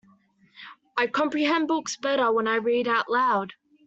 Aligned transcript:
I 0.97 1.05
comprehend 1.05 1.67
books 1.67 1.95
better 1.95 2.31
when 2.31 2.47
I 2.47 2.55
read 2.55 2.87
out 2.87 3.07
aloud. 3.07 3.53